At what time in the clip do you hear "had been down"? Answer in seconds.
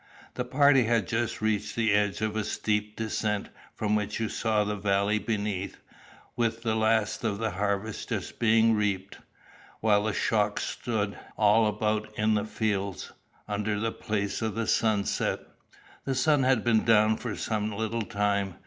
16.41-17.17